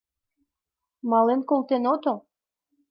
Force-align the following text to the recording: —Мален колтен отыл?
—Мален 1.09 1.41
колтен 1.49 1.83
отыл? 1.93 2.17